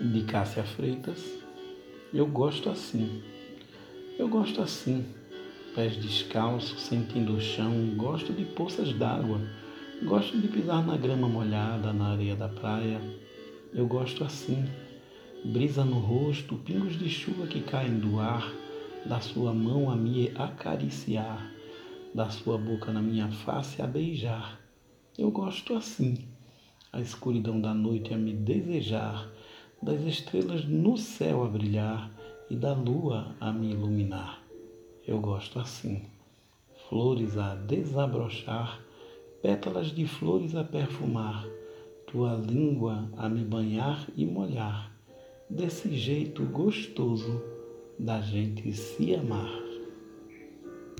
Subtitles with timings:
[0.00, 1.24] de Cássia Freitas.
[2.12, 3.22] Eu gosto assim.
[4.18, 5.06] Eu gosto assim.
[5.74, 9.40] Pés descalços, sentindo o chão, gosto de poças d'água.
[10.04, 13.00] Gosto de pisar na grama molhada, na areia da praia.
[13.72, 14.66] Eu gosto assim.
[15.42, 18.52] Brisa no rosto, pingos de chuva que caem do ar,
[19.06, 21.50] da sua mão a me acariciar,
[22.14, 24.60] da sua boca na minha face a beijar.
[25.16, 26.28] Eu gosto assim.
[26.92, 29.30] A escuridão da noite a me desejar
[29.82, 32.10] das estrelas no céu a brilhar
[32.50, 34.42] e da lua a me iluminar.
[35.06, 36.02] Eu gosto assim.
[36.88, 38.80] Flores a desabrochar,
[39.42, 41.46] pétalas de flores a perfumar,
[42.06, 44.92] tua língua a me banhar e molhar,
[45.50, 47.42] desse jeito gostoso
[47.98, 49.65] da gente se amar.